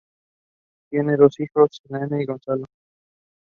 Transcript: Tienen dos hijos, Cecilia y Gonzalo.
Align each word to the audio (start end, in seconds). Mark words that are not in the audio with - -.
Tienen 0.89 1.15
dos 1.15 1.39
hijos, 1.39 1.79
Cecilia 1.87 2.23
y 2.23 2.25
Gonzalo. 2.25 2.65